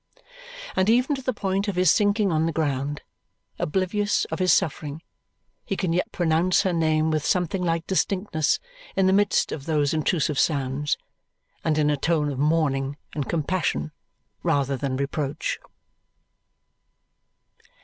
And 0.75 0.89
even 0.89 1.15
to 1.15 1.21
the 1.21 1.31
point 1.31 1.67
of 1.67 1.75
his 1.75 1.91
sinking 1.91 2.31
on 2.31 2.47
the 2.47 2.51
ground, 2.51 3.03
oblivious 3.59 4.25
of 4.31 4.39
his 4.39 4.51
suffering, 4.51 5.03
he 5.63 5.77
can 5.77 5.93
yet 5.93 6.11
pronounce 6.11 6.63
her 6.63 6.73
name 6.73 7.11
with 7.11 7.23
something 7.23 7.61
like 7.61 7.85
distinctness 7.85 8.57
in 8.95 9.05
the 9.05 9.13
midst 9.13 9.51
of 9.51 9.67
those 9.67 9.93
intrusive 9.93 10.39
sounds, 10.39 10.97
and 11.63 11.77
in 11.77 11.91
a 11.91 11.97
tone 11.97 12.31
of 12.31 12.39
mourning 12.39 12.97
and 13.13 13.29
compassion 13.29 13.91
rather 14.41 14.75
than 14.75 14.97
reproach. 14.97 15.59